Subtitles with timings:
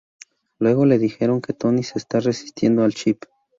[0.57, 3.25] Luego le dijeron que Tony se está resistiendo al chip.